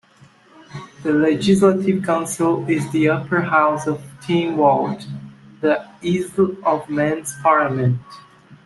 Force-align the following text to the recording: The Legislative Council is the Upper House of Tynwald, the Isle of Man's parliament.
The 1.03 1.13
Legislative 1.13 2.03
Council 2.03 2.67
is 2.67 2.89
the 2.89 3.09
Upper 3.09 3.39
House 3.41 3.85
of 3.85 4.01
Tynwald, 4.23 5.05
the 5.59 5.85
Isle 6.03 6.57
of 6.65 6.89
Man's 6.89 7.35
parliament. 7.43 7.99